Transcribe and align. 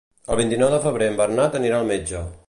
El 0.35 0.37
vint-i-nou 0.39 0.71
de 0.75 0.79
febrer 0.85 1.09
en 1.13 1.19
Bernat 1.19 1.57
anirà 1.59 1.79
al 1.83 1.91
metge. 1.93 2.23